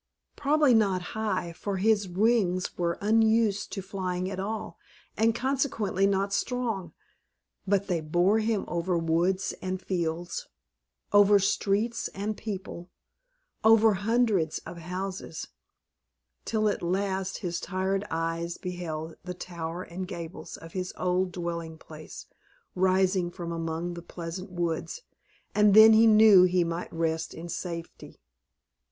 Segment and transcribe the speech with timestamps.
[0.35, 4.79] Probably not high; for his wings were unused to flying at all,
[5.15, 6.93] and consequently not strong;
[7.67, 10.47] but they bore him over woods and fields,
[11.13, 12.89] over streets and people,
[13.63, 15.49] over hundreds of houses,
[16.45, 21.77] till at last his tired eyes beheld the tower and gables of his old dwelling
[21.77, 22.25] place
[22.73, 25.03] rising from among the pleasant woods,
[25.53, 28.19] and then he knew he might rest in safety.